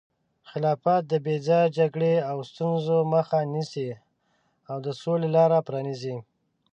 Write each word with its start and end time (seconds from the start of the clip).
خلافت 0.49 1.03
د 1.11 1.13
بې 1.25 1.35
ځایه 1.47 1.73
جګړو 1.77 2.13
او 2.29 2.37
ستونزو 2.49 2.97
مخه 3.13 3.39
نیسي 3.53 3.89
او 4.69 4.77
د 4.85 4.87
سولې 5.01 5.29
لاره 5.35 5.59
پرانیزي. 5.67 6.17